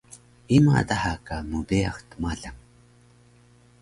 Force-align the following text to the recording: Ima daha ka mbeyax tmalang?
Ima 0.57 0.75
daha 0.89 1.13
ka 1.25 1.35
mbeyax 1.53 1.97
tmalang? 2.09 2.59